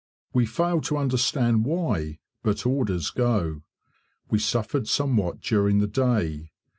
We 0.33 0.47
fail 0.47 0.81
to 0.81 0.97
understand 0.97 1.63
why, 1.63 2.17
but 2.41 2.65
orders 2.65 3.11
go. 3.11 3.61
We 4.31 4.39
suffered 4.39 4.87
somewhat 4.87 5.41
during 5.41 5.77
the 5.77 5.85
day. 5.85 6.49